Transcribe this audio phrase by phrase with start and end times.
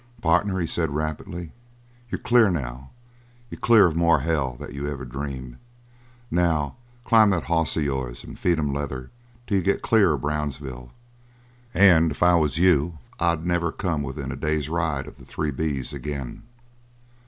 [0.19, 1.51] "Partner," he said rapidly,
[2.09, 2.89] "you're clear now
[3.51, 5.59] you're clear of more hell that you ever dream.
[6.31, 9.11] Now climb that hoss of yours and feed him leather
[9.45, 10.91] till you get clear of Brownsville
[11.71, 15.51] and if I was you I'd never come within a day's ride of the Three
[15.51, 16.45] B's again."